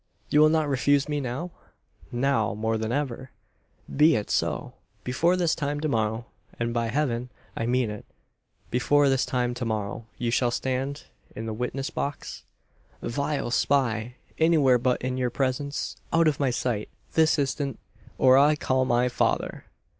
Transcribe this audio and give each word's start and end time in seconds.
"You 0.31 0.39
will 0.39 0.49
not 0.49 0.67
refuse 0.67 1.07
me 1.07 1.19
now?" 1.21 1.51
"Now 2.11 2.55
more 2.55 2.75
than 2.75 2.91
ever!" 2.91 3.29
"Be 3.97 4.15
it 4.15 4.31
so! 4.31 4.73
Before 5.03 5.35
this 5.37 5.53
time 5.53 5.79
to 5.79 5.87
morrow 5.87 6.25
and, 6.59 6.73
by 6.73 6.87
Heaven! 6.87 7.29
I 7.55 7.67
mean 7.67 7.91
it 7.91 8.03
before 8.71 9.09
this 9.09 9.27
time 9.27 9.53
to 9.53 9.63
morrow, 9.63 10.07
you 10.17 10.31
shall 10.31 10.49
stand 10.49 11.03
in 11.35 11.45
the 11.45 11.53
witness 11.53 11.91
box?" 11.91 12.45
"Vile 13.03 13.51
spy! 13.51 14.15
Anywhere 14.39 14.79
but 14.79 14.99
in 15.03 15.17
your 15.17 15.29
presence! 15.29 15.95
Out 16.11 16.27
of 16.27 16.39
my 16.39 16.49
sight! 16.49 16.89
This 17.13 17.37
instant, 17.37 17.77
or 18.17 18.39
I 18.39 18.55
call 18.55 18.85
my 18.85 19.07
father!" 19.07 19.65